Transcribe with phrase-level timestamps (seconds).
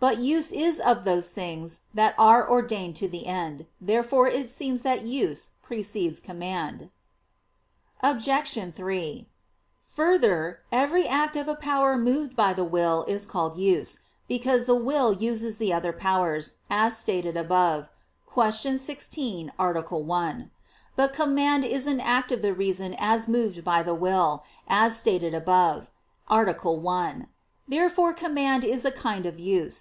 [0.00, 3.64] But use is of those things that are ordained to the end.
[3.80, 6.90] Therefore it seems that use precedes command.
[8.02, 8.74] Obj.
[8.74, 9.26] 3:
[9.80, 14.74] Further, every act of a power moved by the will is called use; because the
[14.74, 17.88] will uses the other powers, as stated above
[18.30, 18.76] (Q.
[18.76, 19.70] 16, A.
[19.80, 20.50] 1).
[20.96, 25.34] But command is an act of the reason as moved by the will, as stated
[25.34, 25.88] above
[26.28, 26.42] (A.
[26.42, 27.26] 1).
[27.66, 29.80] Therefore command is a kind of use.